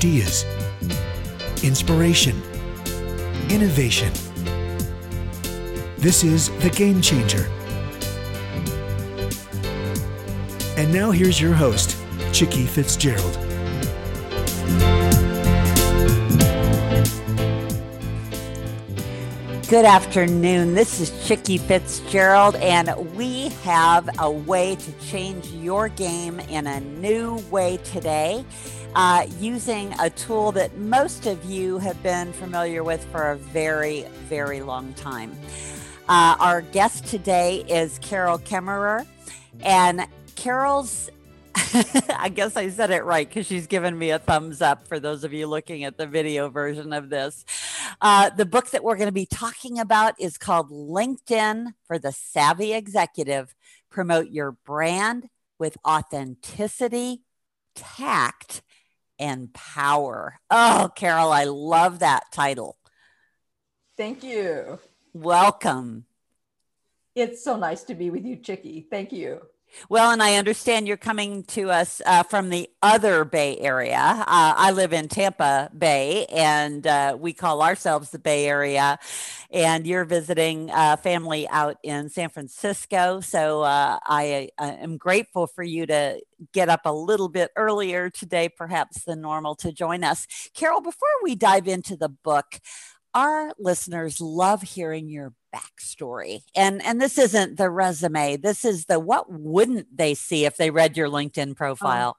[0.00, 0.46] ideas,
[1.62, 2.34] inspiration,
[3.50, 4.10] innovation.
[5.98, 7.46] This is The Game Changer.
[10.78, 11.98] And now here's your host,
[12.32, 13.36] Chicke Fitzgerald.
[19.68, 20.74] Good afternoon.
[20.74, 26.80] This is Chicke Fitzgerald, and we have a way to change your game in a
[26.80, 28.46] new way today
[28.94, 34.02] uh, using a tool that most of you have been familiar with for a very,
[34.28, 35.32] very long time.
[36.08, 39.06] Uh, our guest today is Carol Kaemmerer,
[39.62, 41.10] and Carol's
[42.16, 45.24] I guess I said it right because she's given me a thumbs up for those
[45.24, 47.44] of you looking at the video version of this.
[48.00, 52.12] Uh, the book that we're going to be talking about is called LinkedIn for the
[52.12, 53.54] Savvy Executive
[53.90, 55.28] Promote Your Brand
[55.58, 57.22] with Authenticity,
[57.74, 58.62] Tact,
[59.20, 60.40] and Power.
[60.50, 62.76] Oh, Carol, I love that title.
[63.96, 64.80] Thank you.
[65.12, 66.06] Welcome.
[67.14, 68.86] It's so nice to be with you, Chicke.
[68.90, 69.42] Thank you.
[69.88, 73.98] Well, and I understand you're coming to us uh, from the other Bay Area.
[73.98, 78.98] Uh, I live in Tampa Bay, and uh, we call ourselves the Bay Area.
[79.50, 83.20] And you're visiting a family out in San Francisco.
[83.20, 86.20] So uh, I, I am grateful for you to
[86.52, 90.26] get up a little bit earlier today, perhaps than normal, to join us.
[90.54, 92.60] Carol, before we dive into the book,
[93.14, 96.42] our listeners love hearing your backstory.
[96.54, 98.36] And and this isn't the resume.
[98.36, 102.08] This is the what wouldn't they see if they read your LinkedIn profile?
[102.08, 102.14] Um,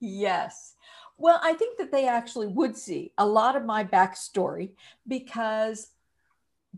[0.00, 0.74] yes.
[1.18, 4.72] Well, I think that they actually would see a lot of my backstory
[5.08, 5.88] because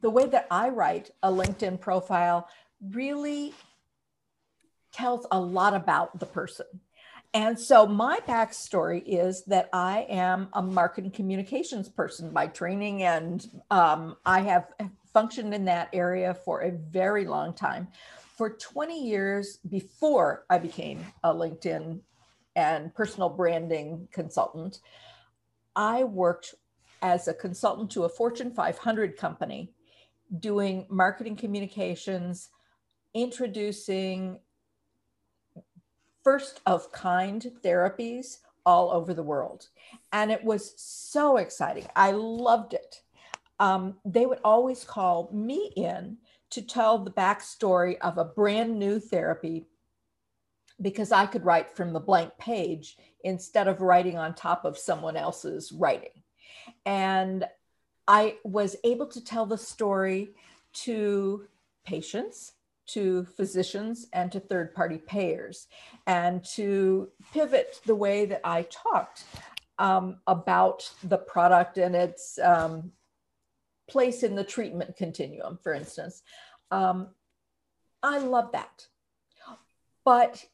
[0.00, 2.48] the way that I write a LinkedIn profile
[2.80, 3.52] really
[4.92, 6.66] tells a lot about the person.
[7.34, 13.46] And so my backstory is that I am a marketing communications person by training, and
[13.70, 14.68] um, I have
[15.12, 17.88] functioned in that area for a very long time.
[18.36, 22.00] For 20 years before I became a LinkedIn
[22.54, 24.80] and personal branding consultant,
[25.74, 26.54] I worked
[27.02, 29.72] as a consultant to a Fortune 500 company
[30.40, 32.50] doing marketing communications,
[33.14, 34.40] introducing
[36.22, 39.68] first of kind therapies all over the world.
[40.12, 41.86] And it was so exciting.
[41.96, 43.02] I loved it.
[43.60, 46.18] Um, they would always call me in
[46.50, 49.66] to tell the backstory of a brand new therapy
[50.80, 55.16] because I could write from the blank page instead of writing on top of someone
[55.16, 56.22] else's writing.
[56.86, 57.46] And
[58.06, 60.30] I was able to tell the story
[60.84, 61.46] to
[61.84, 62.52] patients
[62.88, 65.66] to physicians and to third party payers
[66.06, 69.24] and to pivot the way that I talked
[69.78, 72.92] um, about the product and its um,
[73.88, 76.22] place in the treatment continuum, for instance.
[76.70, 77.08] Um,
[78.02, 78.86] I love that.
[80.04, 80.44] But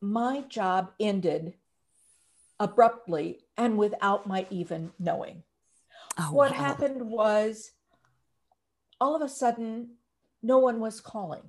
[0.00, 1.54] my job ended
[2.58, 5.42] abruptly and without my even knowing.
[6.18, 6.56] Oh, what wow.
[6.56, 7.70] happened was
[9.00, 9.96] all of a sudden,
[10.42, 11.42] no one was calling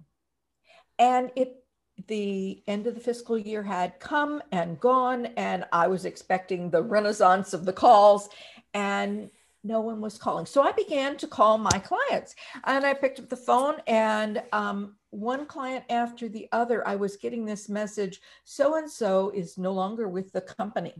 [1.00, 1.64] and it
[2.08, 6.82] the end of the fiscal year had come and gone and i was expecting the
[6.82, 8.30] renaissance of the calls
[8.74, 9.30] and
[9.64, 12.36] no one was calling so i began to call my clients
[12.66, 17.18] and i picked up the phone and um, one client after the other i was
[17.18, 20.94] getting this message so and so is no longer with the company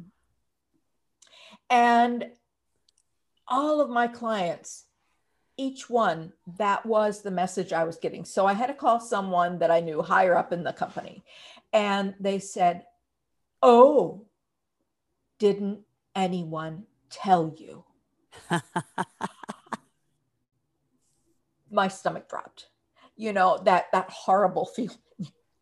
[1.70, 2.26] and
[3.48, 4.86] all of my clients
[5.58, 8.26] each one, that was the message I was getting.
[8.26, 11.24] So I had to call someone that I knew higher up in the company.
[11.72, 12.86] And they said,
[13.62, 14.26] Oh,
[15.40, 15.82] didn't
[16.16, 17.86] anyone tell you?
[21.72, 22.68] My stomach dropped.
[23.16, 24.98] You know, that that horrible feeling.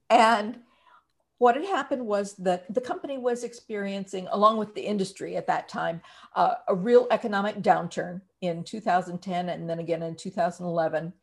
[0.09, 0.59] And
[1.41, 5.67] what had happened was that the company was experiencing, along with the industry at that
[5.67, 6.01] time,
[6.35, 11.13] uh, a real economic downturn in 2010 and then again in 2011.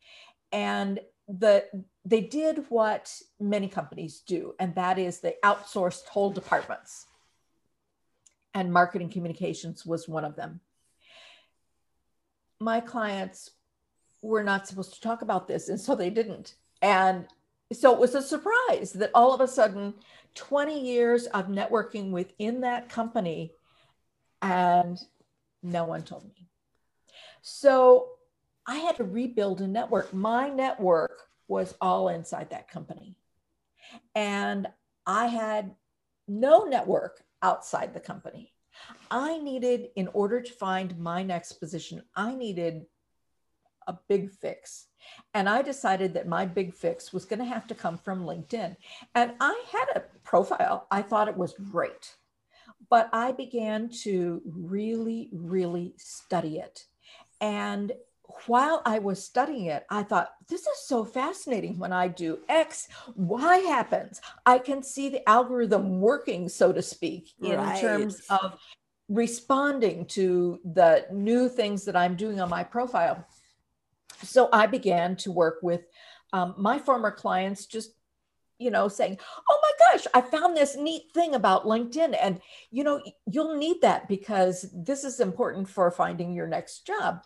[0.51, 0.99] And
[1.29, 1.63] the
[2.03, 7.05] they did what many companies do, and that is they outsourced whole departments.
[8.53, 10.59] And marketing communications was one of them.
[12.59, 13.51] My clients
[14.21, 16.55] were not supposed to talk about this, and so they didn't.
[16.81, 17.27] And
[17.71, 19.93] so it was a surprise that all of a sudden
[20.35, 23.53] 20 years of networking within that company
[24.41, 24.97] and
[25.61, 26.47] no one told me.
[27.41, 28.09] So
[28.65, 30.13] i had to rebuild a network.
[30.13, 33.17] My network was all inside that company.
[34.15, 34.67] And
[35.05, 35.75] i had
[36.27, 38.53] no network outside the company
[39.11, 42.85] I needed, in order to find my next position, I needed
[43.87, 44.87] a big fix.
[45.33, 48.75] And I decided that my big fix was going to have to come from LinkedIn.
[49.15, 52.15] And I had a profile, I thought it was great.
[52.89, 56.85] But I began to really, really study it.
[57.41, 57.91] And
[58.45, 61.79] while I was studying it, I thought, this is so fascinating.
[61.79, 64.21] When I do X, Y happens.
[64.45, 67.81] I can see the algorithm working, so to speak, in right.
[67.81, 68.59] terms of
[69.09, 73.25] responding to the new things that I'm doing on my profile.
[74.23, 75.81] So I began to work with
[76.31, 77.91] um, my former clients, just
[78.59, 79.17] you know, saying,
[79.49, 82.41] "Oh my gosh, I found this neat thing about LinkedIn, and
[82.71, 87.23] you know, you'll need that because this is important for finding your next job."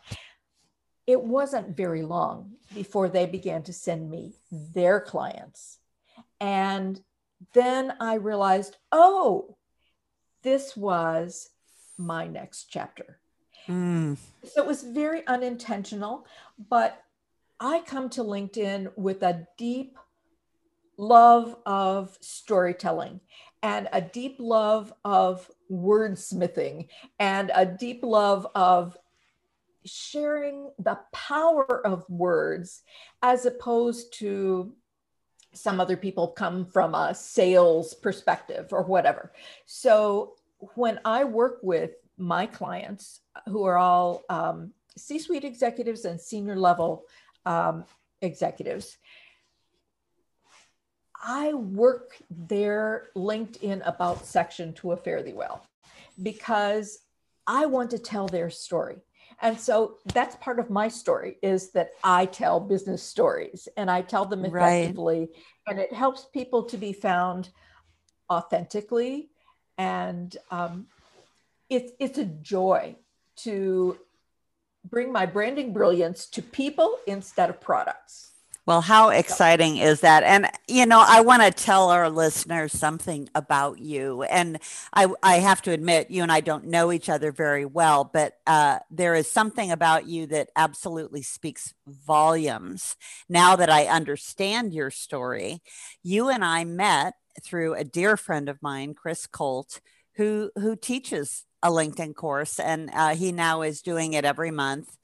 [1.05, 5.79] It wasn't very long before they began to send me their clients,
[6.39, 7.01] and
[7.53, 9.57] then I realized, oh,
[10.43, 11.49] this was
[11.97, 13.19] my next chapter.
[13.67, 14.17] Mm.
[14.43, 16.25] So it was very unintentional,
[16.69, 17.01] but
[17.59, 19.97] I come to LinkedIn with a deep
[20.97, 23.19] love of storytelling
[23.61, 26.87] and a deep love of wordsmithing
[27.19, 28.97] and a deep love of
[29.85, 32.83] sharing the power of words
[33.21, 34.73] as opposed to
[35.53, 39.31] some other people come from a sales perspective or whatever.
[39.65, 40.35] So
[40.75, 46.55] when I work with my clients who are all um, C suite executives and senior
[46.55, 47.05] level
[47.45, 47.85] um,
[48.21, 48.97] executives.
[51.25, 55.65] I work their LinkedIn about section to a fairly well
[56.21, 56.99] because
[57.47, 58.97] I want to tell their story.
[59.41, 64.01] And so that's part of my story is that I tell business stories and I
[64.01, 65.29] tell them effectively right.
[65.67, 67.49] and it helps people to be found
[68.29, 69.29] authentically
[69.77, 70.87] and um,
[71.69, 72.95] it's it's a joy
[73.37, 73.97] to
[74.89, 78.31] bring my branding brilliance to people instead of products.
[78.65, 80.23] Well, how exciting is that?
[80.23, 84.23] And, you know, I want to tell our listeners something about you.
[84.23, 84.57] And
[84.93, 88.37] I, I have to admit, you and I don't know each other very well, but
[88.47, 92.95] uh, there is something about you that absolutely speaks volumes.
[93.27, 95.61] Now that I understand your story,
[96.01, 99.79] you and I met through a dear friend of mine, Chris Colt,
[100.15, 104.97] who, who teaches a LinkedIn course, and uh, he now is doing it every month.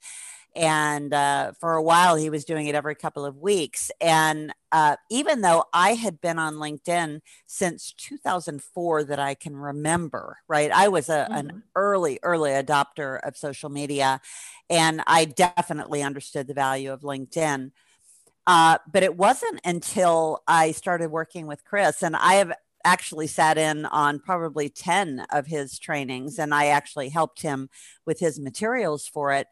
[0.56, 3.90] And uh, for a while, he was doing it every couple of weeks.
[4.00, 10.38] And uh, even though I had been on LinkedIn since 2004, that I can remember,
[10.48, 10.70] right?
[10.72, 11.34] I was a, mm-hmm.
[11.34, 14.20] an early, early adopter of social media,
[14.68, 17.70] and I definitely understood the value of LinkedIn.
[18.50, 22.52] Uh, but it wasn't until I started working with Chris, and I have
[22.84, 27.68] actually sat in on probably 10 of his trainings and I actually helped him
[28.06, 29.46] with his materials for it.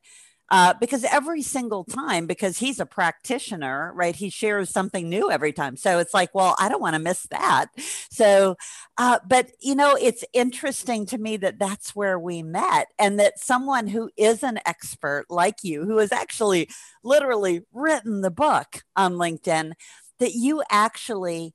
[0.51, 4.17] Uh, because every single time, because he's a practitioner, right?
[4.17, 5.77] He shares something new every time.
[5.77, 7.67] So it's like, well, I don't want to miss that.
[8.11, 8.57] So,
[8.97, 13.39] uh, but you know, it's interesting to me that that's where we met and that
[13.39, 16.71] someone who is an expert like you, who has actually
[17.05, 19.73] literally written the book on LinkedIn,
[20.19, 21.55] that you actually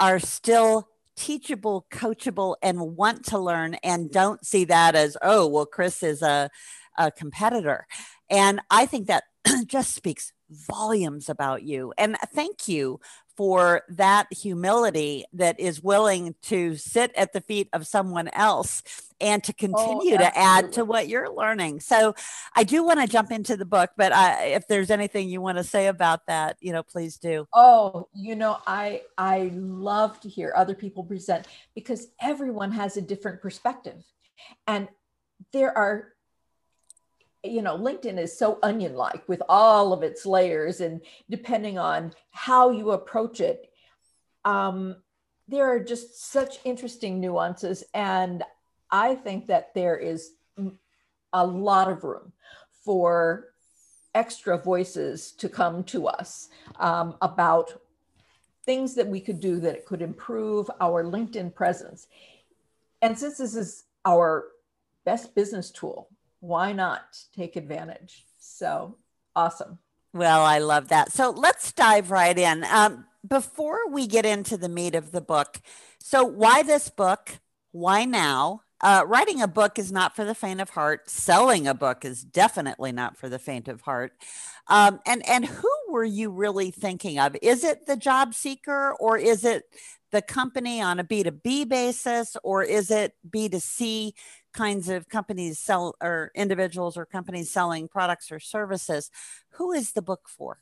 [0.00, 5.66] are still teachable, coachable, and want to learn and don't see that as, oh, well,
[5.66, 6.50] Chris is a,
[6.98, 7.86] a competitor.
[8.30, 9.24] And I think that
[9.66, 11.92] just speaks volumes about you.
[11.98, 13.00] And thank you
[13.36, 18.82] for that humility that is willing to sit at the feet of someone else
[19.20, 21.80] and to oh, continue oh, to add to what you're learning.
[21.80, 22.14] So
[22.54, 25.58] I do want to jump into the book, but I, if there's anything you want
[25.58, 27.46] to say about that, you know, please do.
[27.52, 33.02] Oh, you know, I I love to hear other people present because everyone has a
[33.02, 34.02] different perspective.
[34.66, 34.88] And
[35.52, 36.12] there are
[37.50, 41.00] you know linkedin is so onion like with all of its layers and
[41.30, 43.70] depending on how you approach it
[44.44, 44.96] um,
[45.48, 48.42] there are just such interesting nuances and
[48.90, 50.32] i think that there is
[51.32, 52.32] a lot of room
[52.84, 53.48] for
[54.14, 56.48] extra voices to come to us
[56.78, 57.82] um, about
[58.64, 62.08] things that we could do that could improve our linkedin presence.
[63.02, 64.46] And since this is our
[65.04, 66.08] best business tool
[66.46, 68.24] why not take advantage?
[68.38, 68.96] So
[69.34, 69.78] awesome.
[70.14, 71.12] Well, I love that.
[71.12, 72.64] So let's dive right in.
[72.64, 75.60] Um, before we get into the meat of the book,
[75.98, 77.40] so why this book?
[77.72, 78.62] Why now?
[78.80, 81.10] Uh, writing a book is not for the faint of heart.
[81.10, 84.12] Selling a book is definitely not for the faint of heart.
[84.68, 87.36] Um, and and who were you really thinking of?
[87.42, 89.64] Is it the job seeker or is it
[90.12, 94.12] the company on a B2B basis or is it B2C
[94.56, 99.10] kinds of companies sell or individuals or companies selling products or services?
[99.50, 100.60] Who is the book for?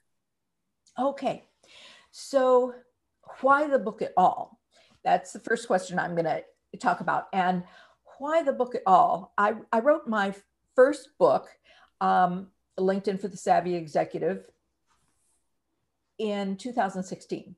[0.98, 1.44] Okay.
[2.10, 2.74] So,
[3.40, 4.60] why the book at all?
[5.04, 6.42] That's the first question I'm going to
[6.78, 7.28] talk about.
[7.32, 7.64] And
[8.18, 9.32] why the book at all?
[9.38, 10.34] I, I wrote my
[10.74, 11.48] first book,
[12.00, 12.48] um,
[12.78, 14.44] LinkedIn for the Savvy Executive,
[16.18, 17.54] in 2016.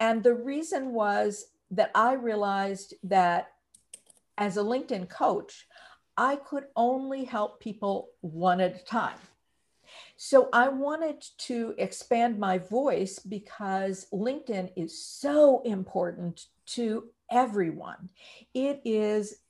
[0.00, 3.52] And the reason was that I realized that
[4.38, 5.66] as a LinkedIn coach,
[6.16, 9.18] I could only help people one at a time.
[10.16, 18.10] So I wanted to expand my voice because LinkedIn is so important to everyone.
[18.54, 19.40] It is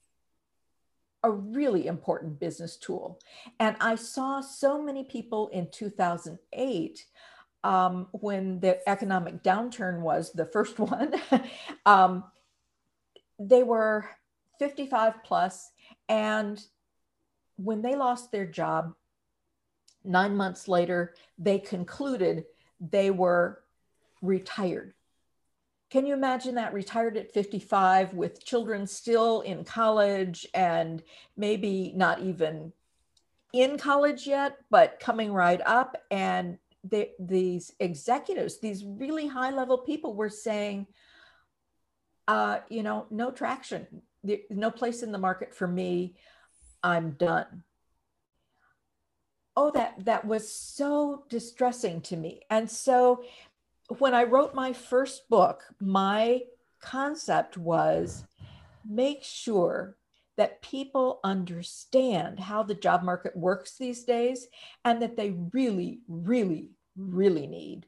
[1.22, 3.18] a really important business tool.
[3.58, 7.04] And I saw so many people in 2008
[7.64, 11.14] um, when the economic downturn was the first one.
[11.86, 12.24] um,
[13.38, 14.08] they were
[14.58, 15.72] 55 plus,
[16.08, 16.62] and
[17.56, 18.94] when they lost their job,
[20.04, 22.44] nine months later, they concluded
[22.80, 23.62] they were
[24.20, 24.94] retired.
[25.90, 31.02] Can you imagine that retired at 55 with children still in college and
[31.36, 32.72] maybe not even
[33.52, 35.96] in college yet, but coming right up?
[36.10, 40.86] And they, these executives, these really high level people were saying,
[42.26, 44.02] uh, you know, no traction,
[44.50, 46.16] no place in the market for me.
[46.82, 47.64] I'm done
[49.56, 53.22] oh that that was so distressing to me and so
[53.98, 56.40] when i wrote my first book my
[56.80, 58.24] concept was
[58.88, 59.96] make sure
[60.36, 64.48] that people understand how the job market works these days
[64.84, 67.86] and that they really really really need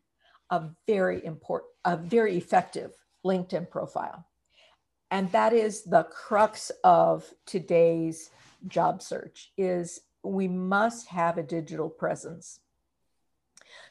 [0.51, 2.93] a very important a very effective
[3.25, 4.25] linkedin profile
[5.11, 8.31] and that is the crux of today's
[8.67, 12.61] job search is we must have a digital presence.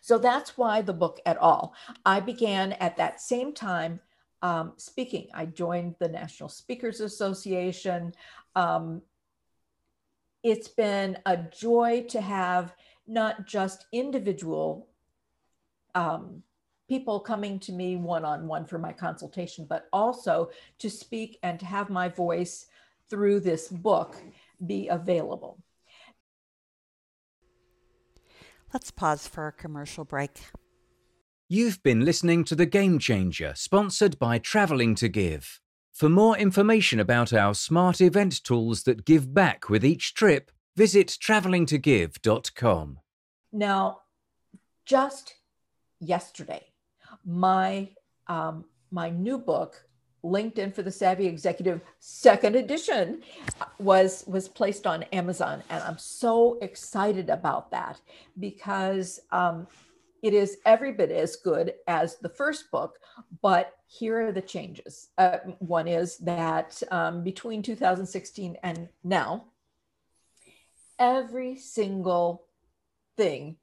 [0.02, 1.74] So that's why the book at all.
[2.06, 4.00] I began at that same time
[4.42, 5.28] um, speaking.
[5.34, 8.14] I joined the National Speakers Association.
[8.56, 9.02] Um,
[10.44, 12.76] it's been a joy to have
[13.08, 14.88] not just individual
[15.96, 16.44] um,
[16.88, 20.50] people coming to me one on one for my consultation, but also
[20.80, 22.68] to speak and to have my voice
[23.10, 24.16] through this book
[24.66, 25.60] be available.
[28.74, 30.40] Let's pause for a commercial break.
[31.48, 35.60] You've been listening to The Game Changer, sponsored by Travelling to Give.
[35.94, 41.08] For more information about our smart event tools that give back with each trip, visit
[41.08, 43.00] travellingtogive.com.
[43.54, 44.00] Now,
[44.86, 45.36] just
[46.02, 46.66] yesterday,
[47.26, 47.90] my
[48.28, 49.84] um, my new book,
[50.24, 53.22] LinkedIn for the Savvy Executive second edition
[53.80, 58.00] was was placed on Amazon, and I'm so excited about that
[58.40, 59.68] because um,
[60.22, 62.98] it is every bit as good as the first book.
[63.42, 65.10] But here are the changes.
[65.18, 69.46] Uh, one is that um, between 2016 and now,
[70.98, 72.48] every single
[73.18, 73.58] thing,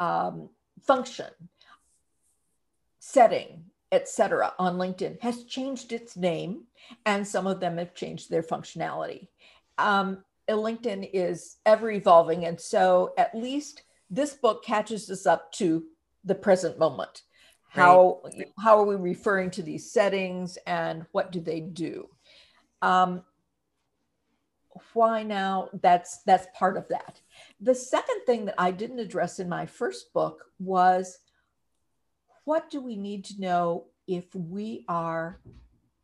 [0.00, 0.50] um,
[0.82, 1.30] function,
[3.08, 4.52] setting, etc.
[4.58, 6.64] on LinkedIn has changed its name,
[7.06, 9.28] and some of them have changed their functionality.
[9.78, 15.84] Um, LinkedIn is ever evolving, and so at least this book catches us up to
[16.24, 17.22] the present moment.
[17.70, 18.48] How right.
[18.58, 22.08] how are we referring to these settings, and what do they do?
[22.82, 23.22] Um,
[24.92, 25.70] why now?
[25.82, 27.20] That's that's part of that.
[27.60, 31.18] The second thing that I didn't address in my first book was
[32.48, 35.38] what do we need to know if we are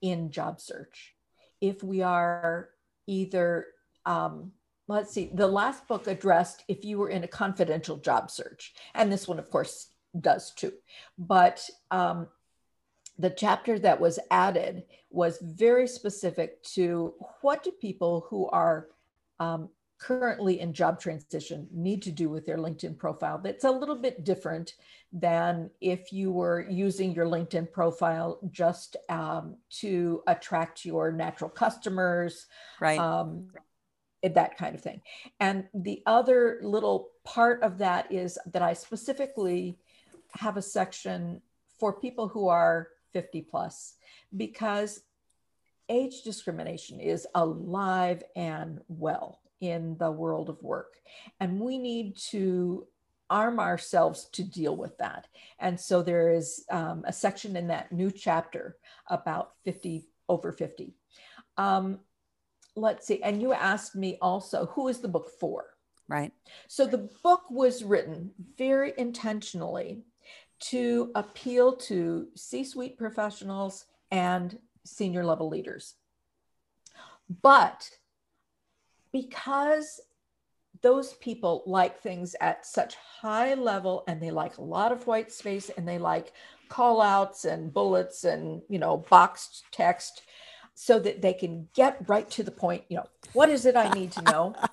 [0.03, 1.15] in job search?
[1.63, 2.69] If we are
[3.07, 3.69] either,
[4.05, 4.53] um,
[4.87, 9.11] let's see, the last book addressed if you were in a confidential job search, and
[9.11, 9.87] this one, of course,
[10.21, 10.75] does too.
[11.17, 12.29] But um,
[13.19, 18.89] the chapter that was added was very specific to what do people who are
[19.41, 23.97] um, currently in job transition need to do with their LinkedIn profile that's a little
[23.97, 24.75] bit different
[25.15, 32.47] than if you were using your LinkedIn profile just um, to attract your natural customers,
[32.81, 32.99] right?
[32.99, 33.49] Um,
[34.25, 35.03] that kind of thing.
[35.39, 39.79] And the other little part of that is that I specifically
[40.33, 41.43] have a section
[41.79, 43.95] for people who are 50 plus
[44.37, 45.01] because
[45.89, 50.95] age discrimination is alive and well in the world of work.
[51.41, 52.87] And we need to
[53.31, 55.27] arm ourselves to deal with that.
[55.59, 58.77] And so there is um, a section in that new chapter
[59.09, 60.95] about 50 over 50.
[61.57, 62.01] Um,
[62.77, 63.23] let's see.
[63.23, 65.67] And you asked me also, who is the book for?
[66.07, 66.33] Right.
[66.69, 70.03] So the book was written very intentionally
[70.61, 75.95] to appeal to C suite professionals and senior level leaders.
[77.43, 77.89] But
[79.15, 80.01] because
[80.83, 85.31] those people like things at such high level and they like a lot of white
[85.31, 86.33] space and they like
[86.69, 90.23] call outs and bullets and you know boxed text
[90.75, 93.89] so that they can get right to the point you know what is it i
[93.91, 94.55] need to know?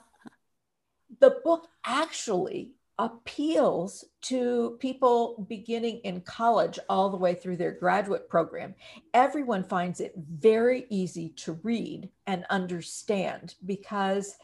[1.19, 2.71] The book actually
[3.01, 8.75] appeals to people beginning in college all the way through their graduate program.
[9.15, 14.37] Everyone finds it very easy to read and understand because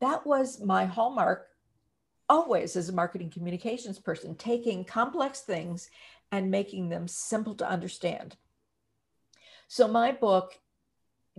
[0.00, 1.48] that was my hallmark
[2.30, 5.90] always as a marketing communications person, taking complex things
[6.32, 8.36] and making them simple to understand.
[9.68, 10.58] So my book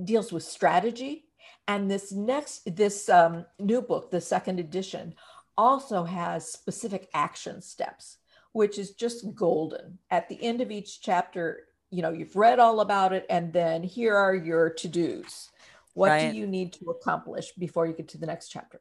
[0.04, 1.26] deals with strategy
[1.68, 5.16] and this next this um, new book the second edition
[5.58, 8.18] also has specific action steps
[8.54, 9.98] which is just golden.
[10.10, 13.84] At the end of each chapter you know you've read all about it and then
[13.84, 15.50] here are your to-dos.
[15.94, 16.32] What right.
[16.32, 18.80] do you need to accomplish before you get to the next chapter?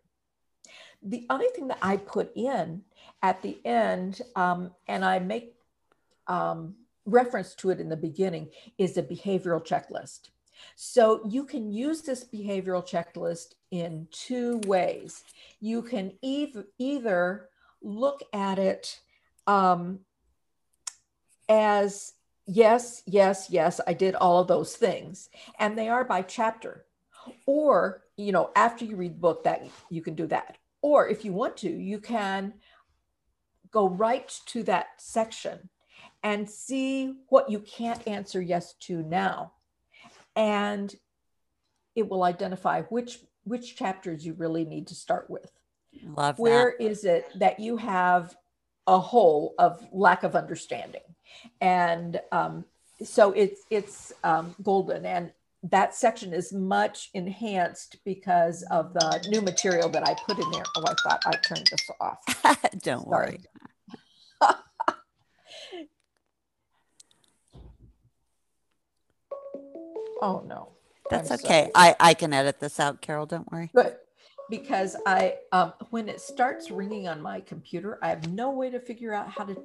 [1.02, 2.82] The other thing that i put in
[3.22, 5.54] at the end um, and i make
[6.26, 6.74] um,
[7.06, 10.30] reference to it in the beginning is a behavioral checklist
[10.76, 15.24] so you can use this behavioral checklist in two ways.
[15.60, 17.48] You can ev- either
[17.82, 19.00] look at it
[19.46, 20.00] um,
[21.48, 22.12] as
[22.46, 26.86] yes, yes, yes, I did all of those things, and they are by chapter.
[27.46, 30.56] Or, you know, after you read the book, that you can do that.
[30.82, 32.54] Or if you want to, you can
[33.70, 35.68] go right to that section
[36.22, 39.52] and see what you can't answer yes to now
[40.36, 40.94] and
[41.94, 45.50] it will identify which which chapters you really need to start with.
[46.04, 46.84] Love Where that.
[46.84, 48.36] is it that you have
[48.86, 51.02] a hole of lack of understanding,
[51.60, 52.64] and um,
[53.02, 55.32] so it's it's um, golden, and
[55.64, 60.64] that section is much enhanced because of the new material that I put in there.
[60.76, 62.18] Oh, I thought I turned this off.
[62.82, 63.40] Don't Sorry.
[64.40, 64.54] worry.
[70.20, 70.68] Oh no.
[71.10, 71.70] That's I'm okay.
[71.74, 73.26] I, I can edit this out, Carol.
[73.26, 73.70] Don't worry.
[73.74, 74.06] But
[74.48, 78.80] because I um, when it starts ringing on my computer, I have no way to
[78.80, 79.56] figure out how to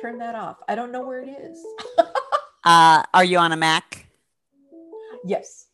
[0.00, 0.56] turn that off.
[0.68, 1.62] I don't know where it is.
[2.64, 4.06] uh, are you on a Mac?
[5.24, 5.66] Yes.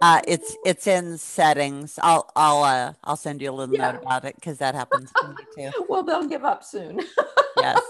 [0.00, 1.98] Uh, it's it's in settings.
[2.02, 3.92] I'll I'll uh, I'll send you a little yeah.
[3.92, 5.34] note about it because that happens to me
[5.70, 5.84] too.
[5.88, 7.00] well, they'll give up soon.
[7.56, 7.80] yes.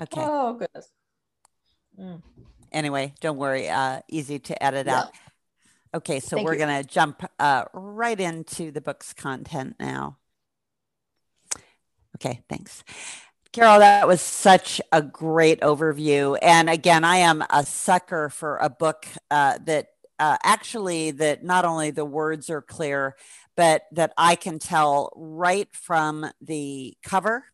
[0.00, 0.20] Okay.
[0.24, 0.90] Oh goodness.
[1.98, 2.20] Mm
[2.72, 3.68] anyway, don't worry.
[3.68, 5.00] Uh, easy to edit yeah.
[5.00, 5.12] out.
[5.94, 10.18] Okay, so Thank we're going to jump uh, right into the book's content now.
[12.16, 12.84] Okay, thanks.
[13.52, 16.36] Carol, that was such a great overview.
[16.42, 21.64] And again, I am a sucker for a book uh, that uh, actually that not
[21.64, 23.16] only the words are clear,
[23.56, 27.44] but that I can tell right from the cover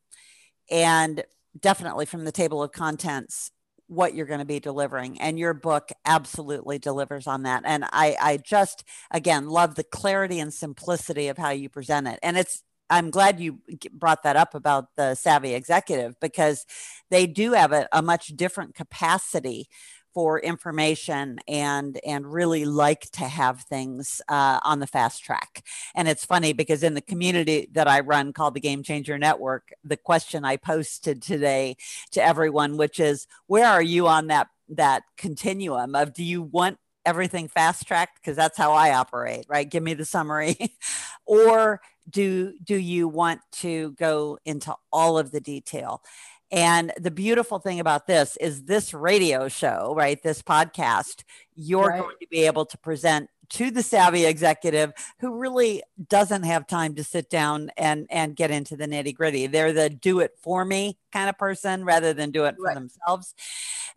[0.68, 1.22] and
[1.60, 3.51] definitely from the table of contents
[3.92, 8.16] what you're going to be delivering and your book absolutely delivers on that and i
[8.20, 12.62] i just again love the clarity and simplicity of how you present it and it's
[12.88, 13.58] i'm glad you
[13.92, 16.64] brought that up about the savvy executive because
[17.10, 19.68] they do have a, a much different capacity
[20.14, 25.64] for information and and really like to have things uh, on the fast track.
[25.94, 29.70] And it's funny because in the community that i run called the game changer network
[29.84, 31.76] the question i posted today
[32.10, 36.78] to everyone which is where are you on that that continuum of do you want
[37.04, 38.20] everything fast tracked?
[38.20, 39.68] Because that's how i operate right?
[39.68, 40.56] Give me the summary.
[41.24, 46.02] Or do do you want to go into all of the detail
[46.52, 50.22] and the beautiful thing about this is this radio show, right?
[50.22, 51.24] This podcast,
[51.56, 52.02] you're right.
[52.02, 56.94] going to be able to present to the savvy executive who really doesn't have time
[56.94, 59.46] to sit down and and get into the nitty gritty.
[59.46, 62.74] They're the do it for me kind of person rather than do it for right.
[62.74, 63.34] themselves.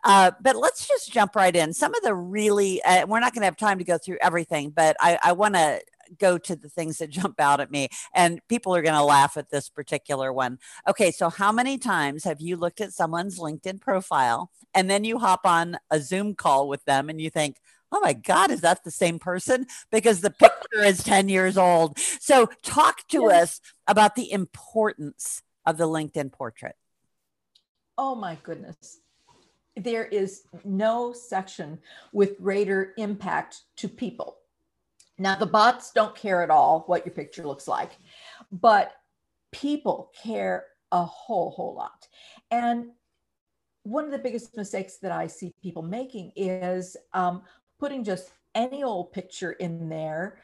[0.04, 1.72] Uh, but let's just jump right in.
[1.72, 4.70] Some of the really, uh, we're not going to have time to go through everything,
[4.70, 5.80] but I, I want to
[6.18, 7.88] go to the things that jump out at me.
[8.14, 10.58] And people are going to laugh at this particular one.
[10.88, 15.18] Okay, so how many times have you looked at someone's LinkedIn profile and then you
[15.18, 17.56] hop on a Zoom call with them and you think,
[17.92, 19.66] oh my God, is that the same person?
[19.90, 21.98] Because the picture is 10 years old.
[21.98, 23.42] So, talk to yes.
[23.42, 26.76] us about the importance of the LinkedIn portrait.
[27.98, 29.00] Oh my goodness.
[29.76, 31.78] There is no section
[32.12, 34.38] with greater impact to people.
[35.18, 37.92] Now, the bots don't care at all what your picture looks like,
[38.52, 38.92] but
[39.50, 42.06] people care a whole, whole lot.
[42.50, 42.90] And
[43.82, 47.42] one of the biggest mistakes that I see people making is um,
[47.78, 50.38] putting just any old picture in there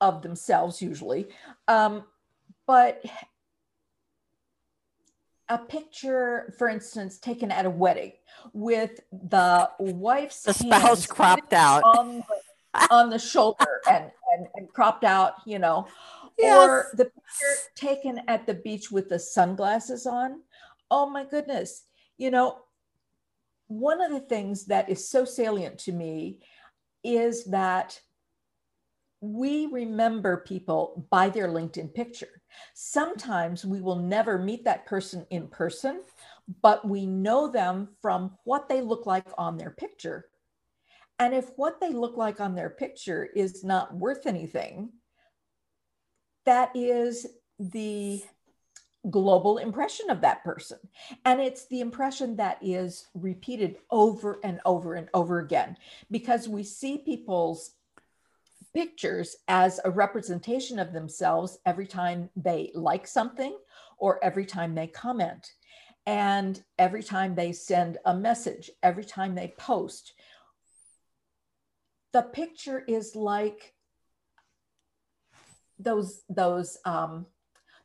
[0.00, 1.28] of themselves, usually.
[1.68, 2.04] Um,
[2.66, 3.04] but
[5.48, 8.12] a picture, for instance, taken at a wedding
[8.52, 12.24] with the wife's the spouse cropped out on the,
[12.90, 15.86] on the shoulder and, and, and cropped out, you know,
[16.38, 16.56] yes.
[16.56, 20.40] or the picture taken at the beach with the sunglasses on.
[20.90, 21.84] Oh my goodness.
[22.18, 22.58] You know,
[23.68, 26.38] one of the things that is so salient to me
[27.02, 28.00] is that
[29.20, 32.42] we remember people by their LinkedIn picture.
[32.74, 36.02] Sometimes we will never meet that person in person,
[36.62, 40.26] but we know them from what they look like on their picture.
[41.18, 44.90] And if what they look like on their picture is not worth anything,
[46.44, 47.26] that is
[47.58, 48.22] the
[49.10, 50.78] global impression of that person.
[51.24, 55.76] And it's the impression that is repeated over and over and over again
[56.10, 57.72] because we see people's
[58.74, 63.56] pictures as a representation of themselves every time they like something
[63.98, 65.52] or every time they comment.
[66.04, 70.12] And every time they send a message, every time they post,
[72.16, 73.74] the picture is like
[75.78, 77.26] those those um,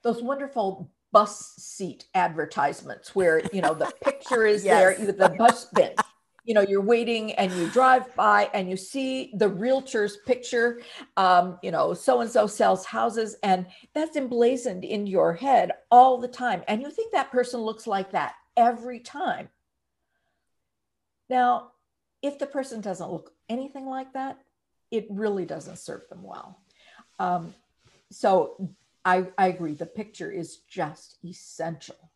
[0.03, 4.97] those wonderful bus seat advertisements where you know the picture is yes.
[4.97, 5.91] there the bus bin.
[6.45, 10.79] You know you're waiting and you drive by and you see the realtor's picture
[11.17, 16.17] um, you know so and so sells houses and that's emblazoned in your head all
[16.19, 16.63] the time.
[16.69, 19.49] And you think that person looks like that every time.
[21.29, 21.71] Now
[22.21, 24.37] if the person doesn't look anything like that
[24.89, 26.57] it really doesn't serve them well
[27.19, 27.53] um,
[28.09, 29.73] so I, I agree.
[29.73, 32.11] The picture is just essential.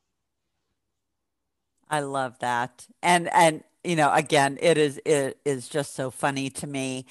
[1.90, 2.88] I love that.
[3.02, 7.06] And, and, you know, again, it is, it is just so funny to me,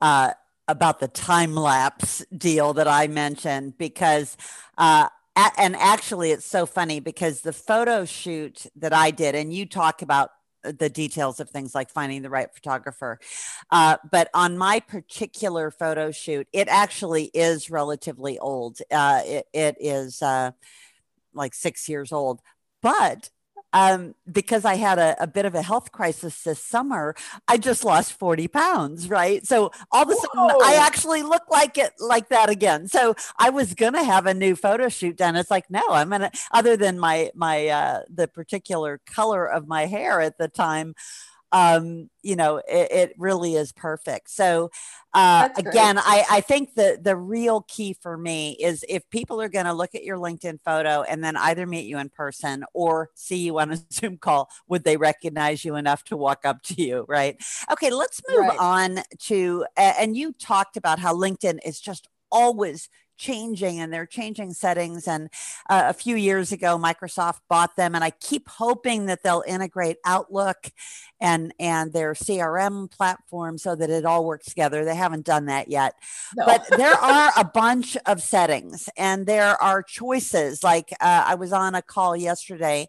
[0.00, 0.32] uh,
[0.66, 4.36] about the time lapse deal that I mentioned because,
[4.76, 5.08] uh,
[5.56, 10.02] and actually it's so funny because the photo shoot that I did, and you talk
[10.02, 10.32] about
[10.72, 13.18] the details of things like finding the right photographer.
[13.70, 18.78] Uh, but on my particular photo shoot, it actually is relatively old.
[18.90, 20.50] Uh, it, it is uh,
[21.34, 22.40] like six years old.
[22.82, 23.30] But
[23.72, 27.14] um, because I had a, a, bit of a health crisis this summer,
[27.46, 29.46] I just lost 40 pounds, right?
[29.46, 30.58] So all of a sudden Whoa.
[30.62, 32.88] I actually look like it like that again.
[32.88, 35.36] So I was gonna have a new photo shoot done.
[35.36, 39.86] It's like, no, I'm gonna other than my my uh the particular color of my
[39.86, 40.94] hair at the time,
[41.52, 44.30] um, you know, it, it, really is perfect.
[44.30, 44.70] So,
[45.14, 49.48] uh, again, I, I think the the real key for me is if people are
[49.48, 53.10] going to look at your LinkedIn photo and then either meet you in person or
[53.14, 56.82] see you on a Zoom call, would they recognize you enough to walk up to
[56.82, 57.06] you?
[57.08, 57.42] Right.
[57.72, 58.58] Okay, let's move right.
[58.58, 64.54] on to, and you talked about how LinkedIn is just always changing and they're changing
[64.54, 65.06] settings.
[65.06, 65.28] And
[65.68, 69.98] uh, a few years ago, Microsoft bought them, and I keep hoping that they'll integrate
[70.06, 70.70] Outlook
[71.20, 74.84] and and their CRM platform so that it all works together.
[74.84, 75.94] They haven't done that yet,
[76.36, 76.46] no.
[76.46, 80.62] but there are a bunch of settings and there are choices.
[80.62, 82.88] Like uh, I was on a call yesterday.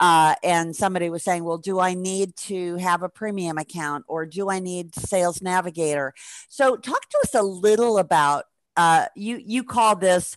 [0.00, 4.24] Uh, and somebody was saying, Well, do I need to have a premium account or
[4.24, 6.14] do I need Sales Navigator?
[6.48, 10.36] So, talk to us a little about uh, you you call this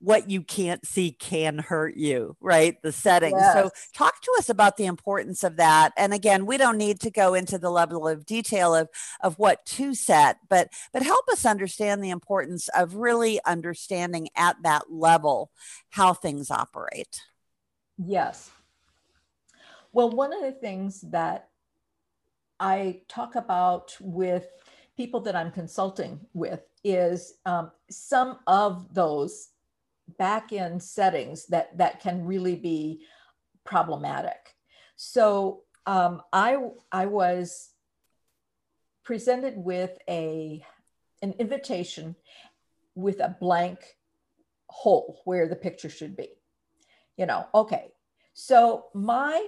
[0.00, 2.80] what you can't see can hurt you, right?
[2.82, 3.32] The setting.
[3.32, 3.52] Yes.
[3.52, 5.92] So, talk to us about the importance of that.
[5.96, 8.88] And again, we don't need to go into the level of detail of,
[9.20, 14.56] of what to set, but but help us understand the importance of really understanding at
[14.62, 15.50] that level
[15.90, 17.20] how things operate.
[17.98, 18.50] Yes.
[19.92, 21.48] Well, one of the things that
[22.58, 24.46] I talk about with
[25.00, 29.48] people that I'm consulting with is um, some of those
[30.18, 33.00] back end settings that that can really be
[33.64, 34.42] problematic.
[34.96, 36.58] So um, I
[36.92, 37.70] I was
[39.02, 40.62] presented with a
[41.22, 42.14] an invitation
[42.94, 43.78] with a blank
[44.68, 46.28] hole where the picture should be.
[47.16, 47.86] You know, okay.
[48.34, 49.46] So my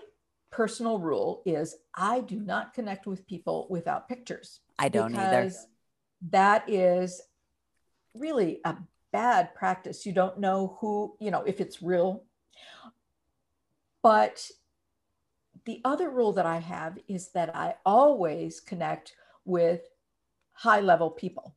[0.53, 4.61] personal rule is I do not connect with people without pictures.
[4.79, 5.51] I don't either.
[6.31, 7.21] That is
[8.15, 8.77] really a
[9.12, 10.07] bad practice.
[10.07, 12.25] You don't know who, you know, if it's real.
[14.03, 14.49] But
[15.65, 19.81] the other rule that I have is that I always connect with
[20.53, 21.57] high level people.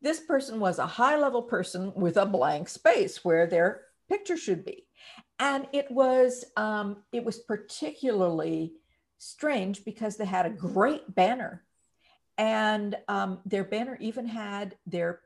[0.00, 4.64] This person was a high level person with a blank space where their picture should
[4.64, 4.86] be.
[5.38, 8.72] And it was um, it was particularly
[9.18, 11.62] strange because they had a great banner,
[12.38, 15.20] and um, their banner even had their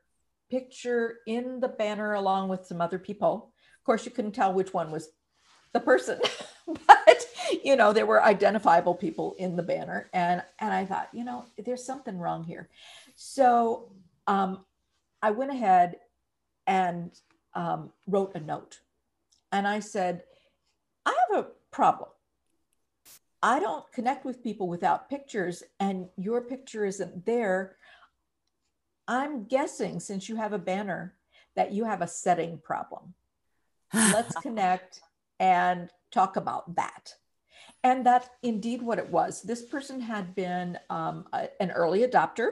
[0.51, 3.53] picture in the banner along with some other people.
[3.79, 5.11] Of course, you couldn't tell which one was
[5.73, 6.19] the person,
[6.87, 7.27] but
[7.63, 11.45] you know there were identifiable people in the banner, and and I thought, you know,
[11.65, 12.69] there's something wrong here.
[13.15, 13.93] So
[14.27, 14.65] um,
[15.23, 15.97] I went ahead
[16.67, 17.11] and
[17.55, 18.79] um, wrote a note,
[19.53, 20.23] and I said,
[21.07, 22.11] I have a problem.
[23.43, 27.77] I don't connect with people without pictures, and your picture isn't there.
[29.09, 31.15] I'm guessing since you have a banner
[31.57, 33.15] that you have a setting problem.
[33.93, 35.01] Let's connect
[35.39, 37.15] and talk about that.
[37.83, 39.43] And that's indeed what it was.
[39.43, 42.51] This person had been um, a, an early adopter.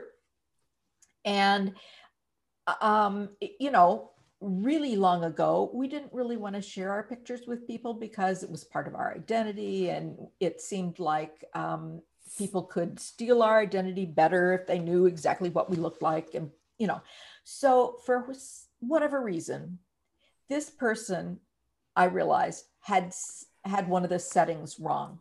[1.24, 1.74] And,
[2.80, 3.30] um,
[3.60, 7.94] you know, really long ago, we didn't really want to share our pictures with people
[7.94, 9.90] because it was part of our identity.
[9.90, 12.02] And it seemed like um,
[12.36, 16.50] people could steal our identity better if they knew exactly what we looked like and
[16.78, 17.00] you know
[17.44, 18.32] so for
[18.80, 19.78] whatever reason
[20.48, 21.38] this person
[21.96, 23.12] i realized had
[23.64, 25.20] had one of the settings wrong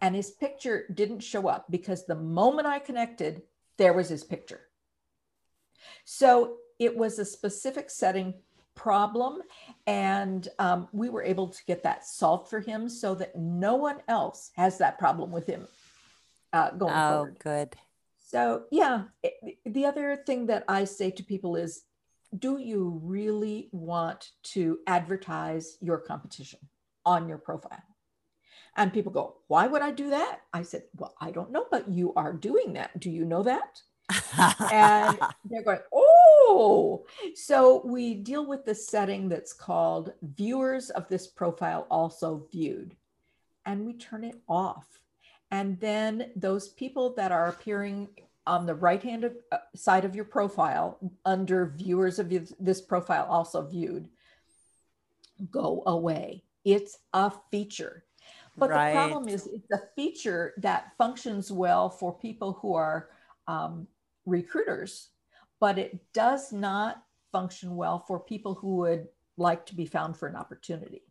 [0.00, 3.42] and his picture didn't show up because the moment i connected
[3.76, 4.60] there was his picture
[6.04, 8.34] so it was a specific setting
[8.76, 9.40] problem
[9.88, 14.00] and um, we were able to get that solved for him so that no one
[14.06, 15.66] else has that problem with him
[16.52, 17.38] uh, going oh, forward.
[17.42, 17.76] good.
[18.18, 19.04] So, yeah,
[19.64, 21.82] the other thing that I say to people is
[22.36, 26.58] do you really want to advertise your competition
[27.04, 27.82] on your profile?
[28.76, 30.40] And people go, Why would I do that?
[30.52, 32.98] I said, Well, I don't know, but you are doing that.
[33.00, 33.80] Do you know that?
[34.72, 36.05] and they're going, Oh,
[37.34, 42.96] so we deal with the setting that's called viewers of this profile also viewed,
[43.64, 44.96] and we turn it off
[45.50, 48.08] and then those people that are appearing
[48.46, 53.66] on the right hand uh, side of your profile under viewers of this profile also
[53.66, 54.08] viewed
[55.50, 56.42] go away.
[56.64, 58.04] It's a feature.
[58.56, 58.88] But right.
[58.88, 63.10] the problem is it's a feature that functions well for people who are
[63.46, 63.86] um,
[64.24, 65.10] recruiters,
[65.66, 67.02] but it does not
[67.32, 71.02] function well for people who would like to be found for an opportunity.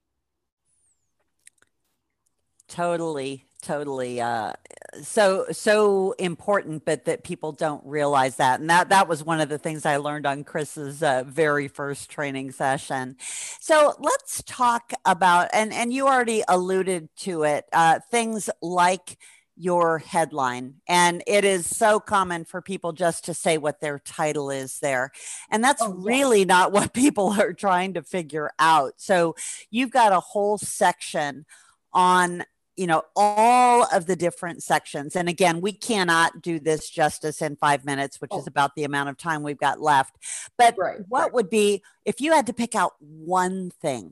[2.70, 4.54] Totally, totally uh,
[5.02, 9.50] so so important but that people don't realize that and that that was one of
[9.50, 13.16] the things i learned on chris's uh, very first training session
[13.60, 19.18] so let's talk about and and you already alluded to it uh, things like
[19.58, 20.76] your headline.
[20.88, 25.12] And it is so common for people just to say what their title is there.
[25.50, 28.94] And that's oh, really not what people are trying to figure out.
[28.98, 29.36] So
[29.72, 31.46] you've got a whole section
[31.94, 32.44] on
[32.76, 35.16] you know all of the different sections.
[35.16, 38.40] And again we cannot do this justice in five minutes which oh.
[38.40, 40.18] is about the amount of time we've got left.
[40.58, 41.34] But right, what right.
[41.34, 44.12] would be if you had to pick out one thing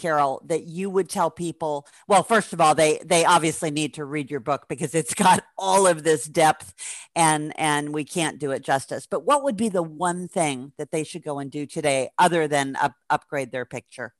[0.00, 4.04] carol that you would tell people well first of all they they obviously need to
[4.04, 6.74] read your book because it's got all of this depth
[7.14, 10.90] and and we can't do it justice but what would be the one thing that
[10.90, 14.14] they should go and do today other than up, upgrade their picture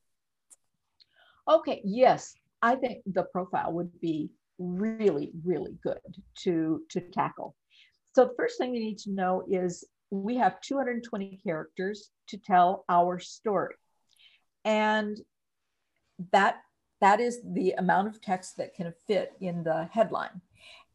[1.49, 5.99] okay yes I think the profile would be really, really good
[6.41, 7.57] to, to tackle.
[8.15, 12.85] So the first thing you need to know is we have 220 characters to tell
[12.89, 13.75] our story.
[14.65, 15.17] And
[16.33, 16.63] that
[17.01, 20.41] that is the amount of text that can fit in the headline.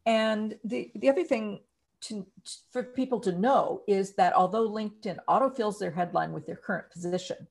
[0.04, 1.60] And the, the other thing
[2.02, 2.24] to,
[2.70, 7.48] for people to know is that although LinkedIn autofills their headline with their current position,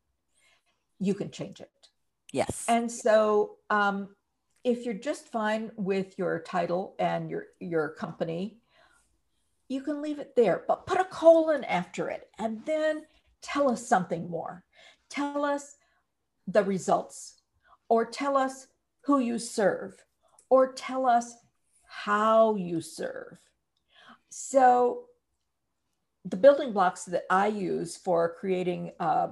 [1.00, 1.70] you can change it.
[2.32, 2.66] Yes.
[2.68, 4.10] And so um,
[4.64, 8.58] if you're just fine with your title and your, your company,
[9.68, 13.04] you can leave it there, but put a colon after it and then
[13.42, 14.64] tell us something more.
[15.10, 15.76] Tell us
[16.48, 17.35] the results,
[17.89, 18.67] or tell us
[19.02, 19.93] who you serve,
[20.50, 21.36] or tell us
[21.88, 23.38] how you serve.
[24.30, 25.06] So,
[26.26, 29.30] the building blocks that I use for creating a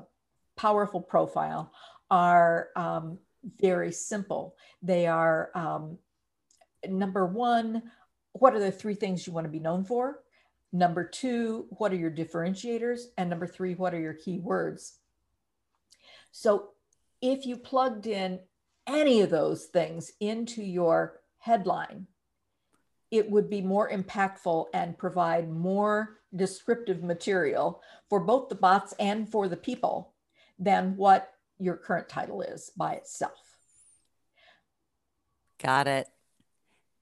[0.55, 1.73] powerful profile
[2.11, 3.17] are um,
[3.59, 4.55] very simple.
[4.83, 5.97] They are um,
[6.87, 7.83] number one,
[8.33, 10.19] what are the three things you want to be known for?
[10.71, 13.01] Number two, what are your differentiators?
[13.17, 14.97] And number three, what are your key words?
[16.31, 16.69] So
[17.23, 18.37] if you plugged in
[18.85, 22.05] any of those things into your headline,
[23.09, 29.29] it would be more impactful and provide more descriptive material for both the bots and
[29.29, 30.13] for the people
[30.59, 33.39] than what your current title is by itself.
[35.61, 36.07] Got it.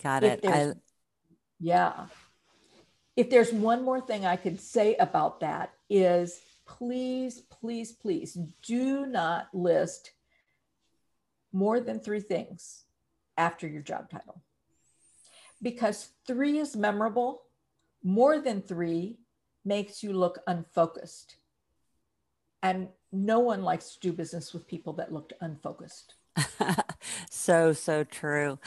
[0.04, 0.46] Got it.
[0.46, 0.74] I...
[1.60, 2.06] Yeah.
[3.16, 6.40] If there's one more thing I could say about that is
[6.78, 10.12] please, please, please do not list
[11.52, 12.86] more than three things
[13.38, 14.42] after your job title
[15.62, 17.44] because three is memorable.
[18.04, 19.18] More than three
[19.66, 21.36] makes you look unfocused.
[22.64, 26.16] And no one likes to do business with people that looked unfocused.
[27.30, 28.60] so, so true.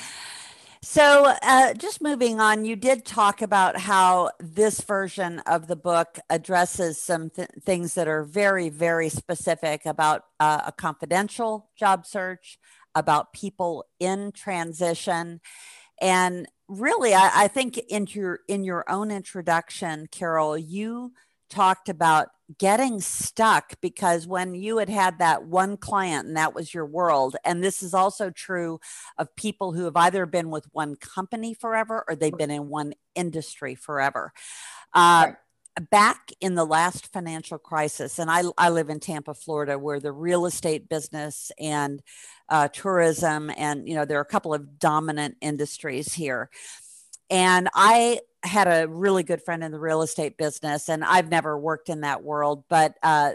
[0.85, 6.18] So, uh, just moving on, you did talk about how this version of the book
[6.29, 12.59] addresses some th- things that are very, very specific about uh, a confidential job search,
[12.94, 15.40] about people in transition.
[16.03, 21.14] And really, I, I think in your in your own introduction, Carol, you
[21.50, 22.28] talked about
[22.59, 27.37] getting stuck because when you had had that one client and that was your world
[27.44, 28.78] and this is also true
[29.16, 32.92] of people who have either been with one company forever or they've been in one
[33.14, 34.30] industry forever
[34.92, 35.33] uh,
[35.90, 40.12] back in the last financial crisis and I, I live in tampa florida where the
[40.12, 42.02] real estate business and
[42.48, 46.50] uh, tourism, and you know there are a couple of dominant industries here.
[47.30, 51.59] And I had a really good friend in the real estate business, and I've never
[51.59, 53.33] worked in that world, but uh,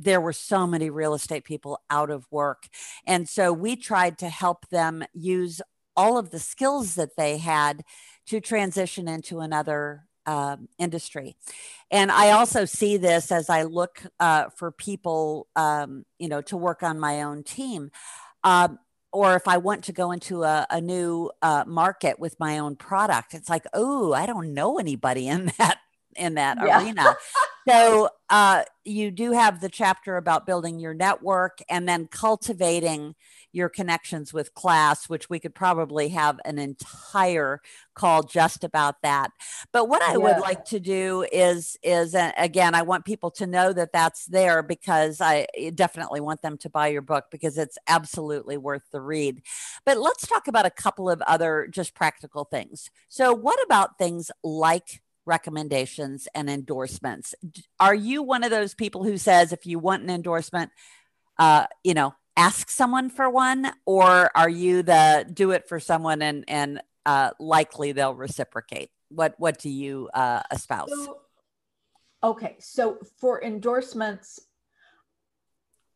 [0.00, 2.68] there were so many real estate people out of work.
[3.06, 5.62] And so we tried to help them use
[5.96, 7.84] all of the skills that they had
[8.26, 11.36] to transition into another um, industry.
[11.90, 16.56] And I also see this as I look uh, for people, um, you know, to
[16.56, 17.90] work on my own team.
[18.42, 18.78] Um,
[19.14, 22.74] or if I want to go into a, a new uh, market with my own
[22.74, 25.78] product, it's like, oh, I don't know anybody in that
[26.16, 26.82] in that yeah.
[26.82, 27.16] arena.
[27.68, 33.14] so uh, you do have the chapter about building your network and then cultivating
[33.54, 37.60] your connections with class, which we could probably have an entire
[37.94, 39.30] call just about that.
[39.72, 40.18] But what I yeah.
[40.18, 44.26] would like to do is, is uh, again, I want people to know that that's
[44.26, 49.00] there because I definitely want them to buy your book because it's absolutely worth the
[49.00, 49.42] read.
[49.84, 52.90] But let's talk about a couple of other just practical things.
[53.08, 57.34] So, what about things like recommendations and endorsements.
[57.80, 60.70] Are you one of those people who says if you want an endorsement,
[61.38, 66.22] uh, you know, ask someone for one or are you the do it for someone
[66.22, 68.90] and and uh, likely they'll reciprocate?
[69.08, 70.90] What what do you uh, espouse?
[70.90, 71.20] So,
[72.24, 74.40] okay so for endorsements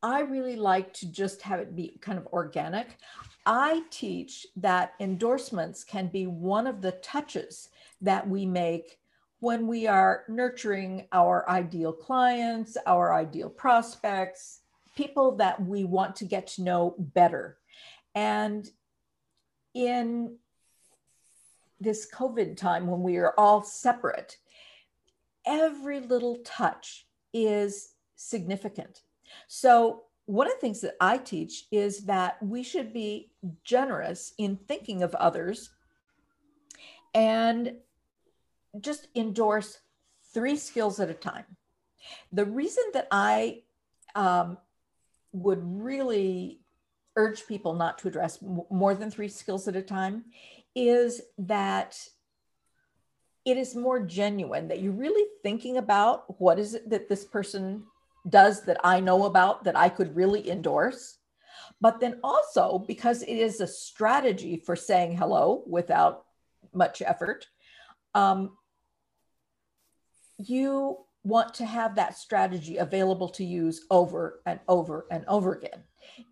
[0.03, 2.99] i really like to just have it be kind of organic.
[3.47, 7.71] I teach that endorsements can be one of the touches
[8.03, 8.99] that we make
[9.41, 14.58] when we are nurturing our ideal clients our ideal prospects
[14.99, 17.57] people that we want to get to know better.
[18.17, 18.69] And
[19.73, 20.37] in
[21.79, 24.39] this COVID time when we are all separate,
[25.47, 29.03] every little touch is significant.
[29.47, 33.31] So, one of the things that I teach is that we should be
[33.65, 35.71] generous in thinking of others
[37.15, 37.77] and
[38.81, 39.79] just endorse
[40.35, 41.47] three skills at a time.
[42.33, 43.63] The reason that I
[44.15, 44.59] um,
[45.33, 46.61] would really
[47.17, 48.39] urge people not to address
[48.71, 50.25] more than three skills at a time
[50.75, 51.99] is that
[53.45, 57.83] it is more genuine that you're really thinking about what is it that this person
[58.29, 61.19] does that I know about that I could really endorse.
[61.81, 66.25] But then also because it is a strategy for saying hello without
[66.73, 67.47] much effort,
[68.15, 68.57] um,
[70.39, 75.83] you want to have that strategy available to use over and over and over again.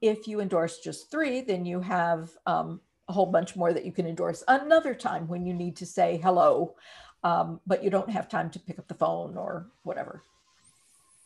[0.01, 3.93] If you endorse just three, then you have um, a whole bunch more that you
[3.93, 6.75] can endorse another time when you need to say hello,
[7.23, 10.23] um, but you don't have time to pick up the phone or whatever.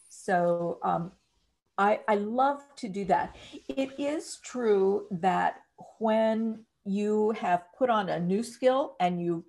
[0.09, 1.12] So um,
[1.79, 3.37] I, I love to do that.
[3.68, 5.61] It is true that
[5.99, 9.45] when you have put on a new skill and you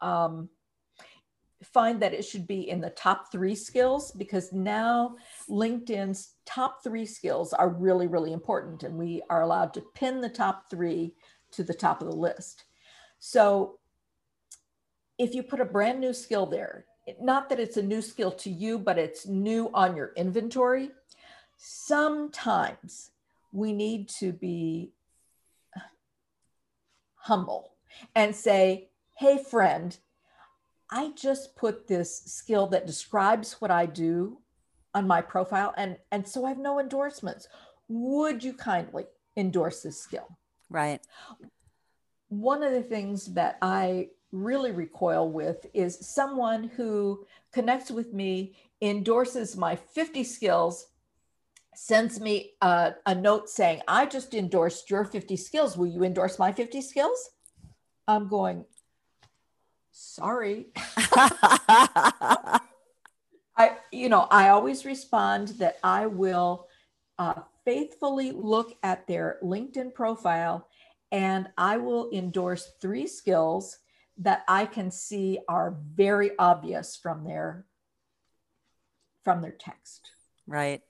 [0.00, 0.48] um,
[1.62, 5.16] find that it should be in the top three skills because now
[5.48, 8.84] LinkedIn's top three skills are really, really important.
[8.84, 11.14] And we are allowed to pin the top three
[11.52, 12.64] to the top of the list.
[13.18, 13.78] So
[15.18, 16.86] if you put a brand new skill there,
[17.20, 20.90] not that it's a new skill to you, but it's new on your inventory,
[21.56, 23.10] sometimes
[23.50, 24.92] we need to be
[27.14, 27.72] humble
[28.14, 29.96] and say, hey, friend,
[30.90, 34.38] I just put this skill that describes what I do
[34.94, 37.48] on my profile, and, and so I have no endorsements.
[37.88, 39.04] Would you kindly
[39.36, 40.38] endorse this skill?
[40.70, 41.00] Right.
[42.28, 48.54] One of the things that I really recoil with is someone who connects with me,
[48.82, 50.86] endorses my 50 skills,
[51.74, 55.76] sends me a, a, note saying, I just endorsed your 50 skills.
[55.76, 57.30] Will you endorse my 50 skills?
[58.06, 58.64] I'm going,
[59.98, 60.66] sorry.
[63.56, 66.68] I, you know, I always respond that I will
[67.18, 70.68] uh, faithfully look at their LinkedIn profile
[71.10, 73.78] and I will endorse three skills
[74.18, 77.66] that I can see are very obvious from their
[79.24, 80.12] from their text.
[80.46, 80.82] Right.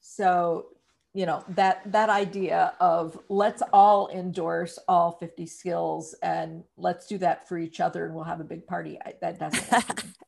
[0.00, 0.66] So,
[1.14, 7.18] you know, that that idea of let's all endorse all 50 skills and let's do
[7.18, 8.98] that for each other and we'll have a big party.
[9.04, 10.04] I, that doesn't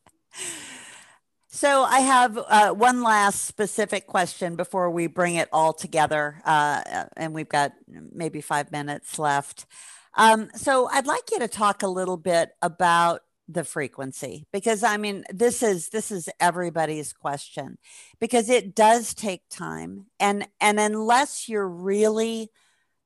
[1.55, 7.05] So I have uh, one last specific question before we bring it all together, uh,
[7.17, 9.65] and we've got maybe five minutes left.
[10.15, 14.97] Um, so I'd like you to talk a little bit about the frequency because I
[14.97, 17.77] mean this is this is everybody's question
[18.19, 22.51] because it does take time and and unless you're really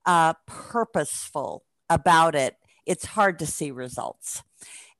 [0.06, 4.42] uh, purposeful about it, it's hard to see results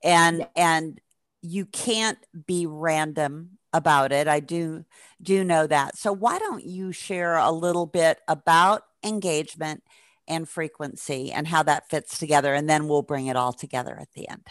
[0.03, 1.01] and and
[1.41, 4.27] you can't be random about it.
[4.27, 4.85] I do
[5.21, 5.97] do know that.
[5.97, 9.83] So why don't you share a little bit about engagement
[10.27, 12.53] and frequency and how that fits together.
[12.53, 14.45] And then we'll bring it all together at the end.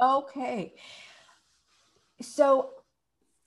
[0.00, 0.74] Okay.
[2.20, 2.70] So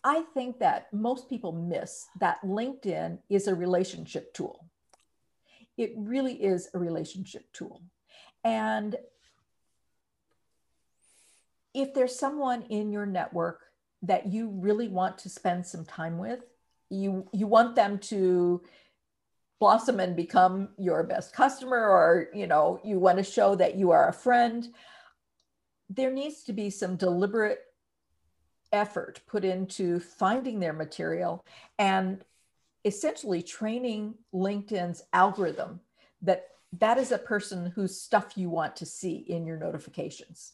[0.04, 4.66] I think that most people miss that LinkedIn is a relationship tool.
[5.78, 7.82] It really is a relationship tool.
[8.43, 8.95] And
[11.74, 13.62] if there's someone in your network
[14.02, 16.39] that you really want to spend some time with,
[16.89, 18.62] you you want them to
[19.60, 23.91] blossom and become your best customer or you know you want to show that you
[23.91, 24.70] are a friend
[25.96, 27.60] there needs to be some deliberate
[28.72, 31.46] effort put into finding their material
[31.78, 32.24] and
[32.86, 35.80] essentially training linkedin's algorithm
[36.22, 36.48] that
[36.80, 40.54] that is a person whose stuff you want to see in your notifications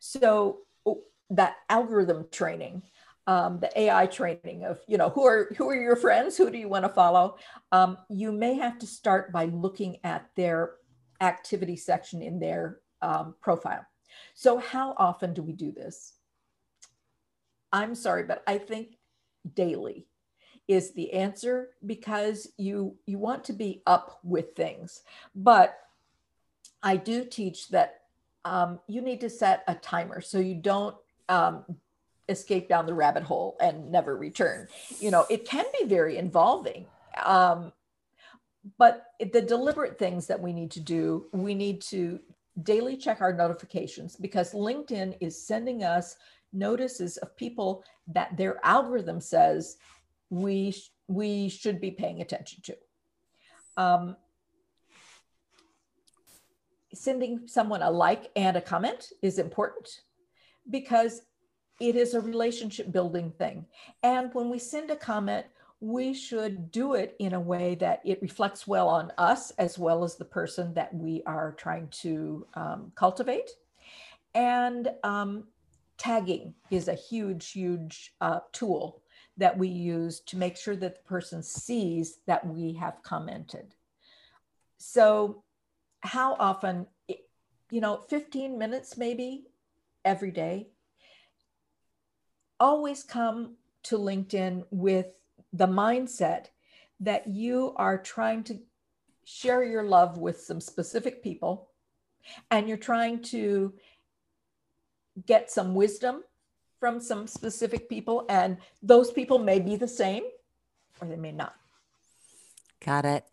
[0.00, 2.82] so oh, that algorithm training
[3.28, 6.36] um, the AI training of, you know, who are who are your friends?
[6.36, 7.36] Who do you want to follow?
[7.70, 10.72] Um, you may have to start by looking at their
[11.20, 13.86] activity section in their um, profile.
[14.34, 16.14] So how often do we do this?
[17.72, 18.98] I'm sorry, but I think
[19.54, 20.06] daily
[20.68, 25.02] is the answer because you you want to be up with things.
[25.34, 25.78] But
[26.82, 28.02] I do teach that
[28.44, 30.96] um, you need to set a timer so you don't
[31.28, 31.64] um,
[32.28, 34.68] escape down the rabbit hole and never return.
[34.98, 36.86] You know, it can be very involving.
[37.24, 37.72] Um,
[38.78, 42.20] but the deliberate things that we need to do, we need to
[42.62, 46.16] daily check our notifications because LinkedIn is sending us
[46.52, 49.76] notices of people that their algorithm says
[50.30, 50.74] we
[51.08, 52.76] we should be paying attention to.
[53.76, 54.16] Um,
[56.94, 60.00] sending someone a like and a comment is important
[60.70, 61.22] because
[61.80, 63.66] it is a relationship building thing.
[64.02, 65.46] And when we send a comment,
[65.82, 70.04] we should do it in a way that it reflects well on us as well
[70.04, 73.50] as the person that we are trying to um, cultivate.
[74.32, 75.48] And um,
[75.98, 79.02] tagging is a huge, huge uh, tool
[79.38, 83.74] that we use to make sure that the person sees that we have commented.
[84.78, 85.42] So,
[86.02, 86.86] how often,
[87.70, 89.46] you know, 15 minutes maybe
[90.04, 90.68] every day
[92.60, 95.06] always come to LinkedIn with
[95.52, 96.46] the mindset
[97.00, 98.58] that you are trying to
[99.24, 101.68] share your love with some specific people
[102.50, 103.74] and you're trying to
[105.26, 106.22] get some wisdom
[106.80, 110.24] from some specific people and those people may be the same
[111.00, 111.54] or they may not
[112.84, 113.24] Got it.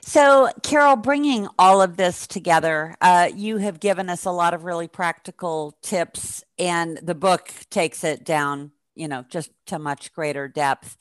[0.00, 4.64] So, Carol, bringing all of this together, uh, you have given us a lot of
[4.64, 10.48] really practical tips, and the book takes it down, you know, just to much greater
[10.48, 10.96] depth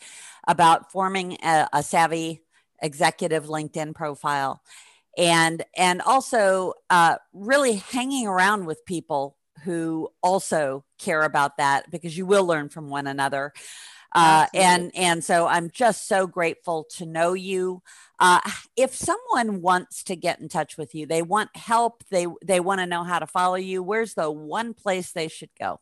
[0.48, 2.42] about forming a, a savvy
[2.82, 4.62] executive LinkedIn profile.
[5.18, 12.18] and and also uh, really hanging around with people who also care about that because
[12.18, 13.52] you will learn from one another.
[14.14, 17.82] Uh, and and so I'm just so grateful to know you.
[18.20, 18.40] Uh,
[18.76, 22.80] if someone wants to get in touch with you, they want help, they they want
[22.82, 23.84] to know how to follow you.
[23.84, 25.80] Where's the one place they should go?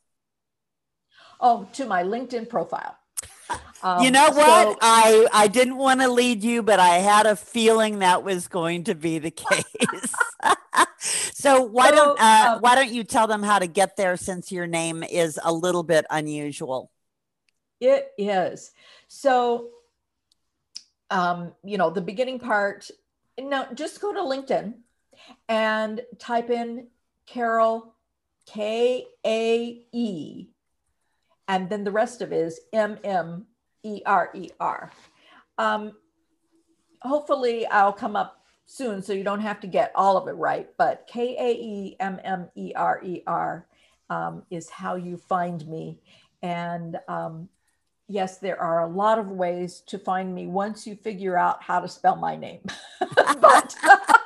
[1.40, 2.98] Oh, to my LinkedIn profile.
[3.84, 4.68] Um, you know what?
[4.68, 8.48] So, I I didn't want to lead you, but I had a feeling that was
[8.48, 10.16] going to be the case.
[10.98, 14.18] so why so, don't uh, uh, why don't you tell them how to get there
[14.18, 16.90] since your name is a little bit unusual?
[17.80, 18.72] It is.
[19.08, 19.70] So,
[21.12, 22.90] um, you know, the beginning part.
[23.38, 24.74] Now, just go to LinkedIn
[25.50, 26.88] and type in
[27.26, 27.94] Carol
[28.46, 30.48] K A E,
[31.48, 33.46] and then the rest of it is M M
[33.84, 34.92] E R E R.
[35.58, 35.94] Um,
[37.02, 40.70] hopefully, I'll come up soon so you don't have to get all of it right.
[40.78, 43.68] But K A E M M E R E R
[44.10, 46.00] um, is how you find me.
[46.42, 47.50] And um,
[48.08, 51.80] yes, there are a lot of ways to find me once you figure out how
[51.80, 52.62] to spell my name.
[53.16, 53.76] but,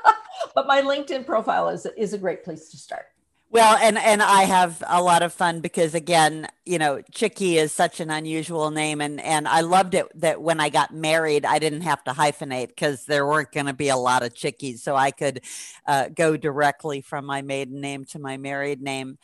[0.55, 3.05] but my LinkedIn profile is, is a great place to start.
[3.52, 7.72] Well, and and I have a lot of fun because again, you know, Chicke is
[7.74, 11.58] such an unusual name, and and I loved it that when I got married, I
[11.58, 14.95] didn't have to hyphenate because there weren't going to be a lot of Chickies, so
[14.95, 15.41] I could
[15.88, 19.18] uh, go directly from my maiden name to my married name.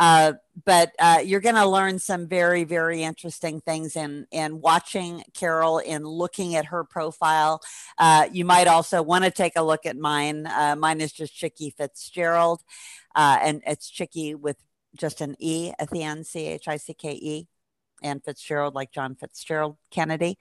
[0.00, 0.32] Uh,
[0.64, 5.78] but uh, you're going to learn some very, very interesting things in in watching Carol
[5.78, 7.60] in looking at her profile.
[7.98, 10.46] Uh, you might also want to take a look at mine.
[10.46, 12.62] Uh, mine is just Chicke Fitzgerald.
[13.14, 14.56] Uh, and it's Chicke with
[14.96, 17.48] just an E at the end, C H I C K E,
[18.02, 20.38] and Fitzgerald, like John Fitzgerald Kennedy.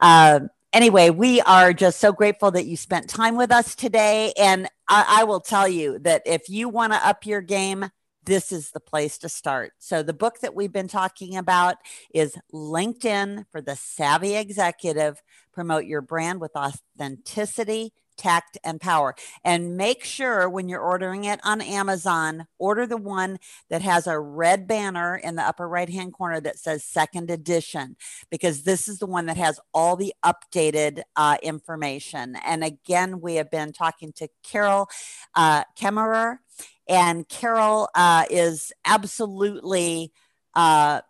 [0.00, 0.40] Uh,
[0.72, 4.32] anyway, we are just so grateful that you spent time with us today.
[4.38, 7.90] And I, I will tell you that if you want to up your game,
[8.26, 9.72] this is the place to start.
[9.78, 11.76] So, the book that we've been talking about
[12.12, 15.22] is LinkedIn for the Savvy Executive.
[15.52, 19.14] Promote your brand with authenticity tact, and power.
[19.44, 24.18] And make sure when you're ordering it on Amazon, order the one that has a
[24.18, 27.96] red banner in the upper right hand corner that says second edition,
[28.30, 32.36] because this is the one that has all the updated uh, information.
[32.44, 34.88] And again, we have been talking to Carol
[35.34, 36.38] uh, Kaemmerer,
[36.88, 40.12] and Carol uh, is absolutely.
[40.54, 41.02] Uh,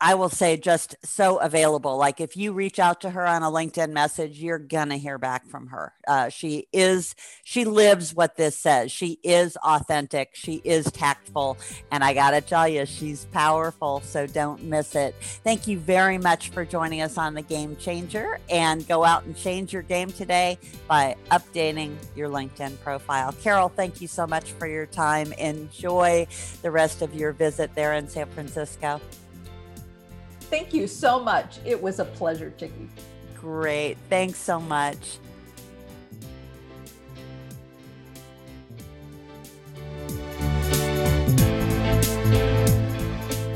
[0.00, 1.96] I will say just so available.
[1.96, 5.48] Like if you reach out to her on a LinkedIn message, you're gonna hear back
[5.48, 5.94] from her.
[6.06, 8.92] Uh, she is, she lives what this says.
[8.92, 10.30] She is authentic.
[10.34, 11.56] She is tactful,
[11.90, 14.00] and I gotta tell you, she's powerful.
[14.00, 15.14] So don't miss it.
[15.20, 19.34] Thank you very much for joining us on the Game Changer, and go out and
[19.34, 23.32] change your game today by updating your LinkedIn profile.
[23.42, 25.32] Carol, thank you so much for your time.
[25.34, 26.26] Enjoy
[26.60, 29.00] the rest of your visit there in San Francisco.
[30.48, 31.58] Thank you so much.
[31.64, 32.72] It was a pleasure, Chicke.
[33.34, 33.96] Great.
[34.08, 35.18] Thanks so much.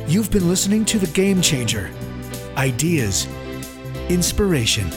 [0.07, 1.89] You've been listening to The Game Changer
[2.57, 3.29] Ideas,
[4.09, 4.91] Inspiration,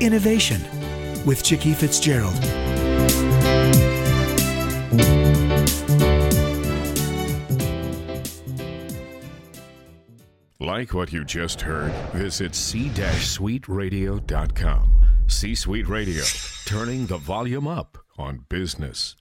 [0.00, 0.62] Innovation
[1.26, 2.40] with Chicke Fitzgerald.
[10.60, 14.90] Like what you just heard, visit c-suiteradio.com.
[15.26, 16.22] C Suite Radio,
[16.66, 19.16] turning the volume up on business.